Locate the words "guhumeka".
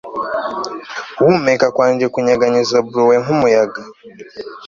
1.17-1.67